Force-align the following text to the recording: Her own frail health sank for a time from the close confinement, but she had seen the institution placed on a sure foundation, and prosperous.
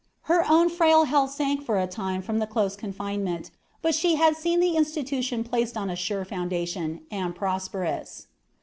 Her 0.23 0.43
own 0.49 0.69
frail 0.69 1.03
health 1.03 1.29
sank 1.29 1.63
for 1.63 1.77
a 1.79 1.85
time 1.85 2.23
from 2.23 2.39
the 2.39 2.47
close 2.47 2.75
confinement, 2.75 3.51
but 3.83 3.93
she 3.93 4.15
had 4.15 4.35
seen 4.35 4.59
the 4.59 4.75
institution 4.75 5.43
placed 5.43 5.77
on 5.77 5.91
a 5.91 5.95
sure 5.95 6.25
foundation, 6.25 7.01
and 7.11 7.35
prosperous. 7.35 8.25